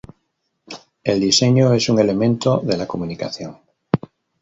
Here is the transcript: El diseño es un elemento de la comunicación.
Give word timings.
El 1.03 1.19
diseño 1.19 1.75
es 1.75 1.87
un 1.89 1.99
elemento 1.99 2.57
de 2.57 2.75
la 2.75 2.87
comunicación. 2.87 3.59